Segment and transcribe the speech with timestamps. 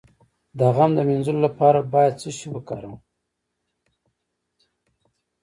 [0.59, 2.95] د غم د مینځلو لپاره باید څه شی وکاروم؟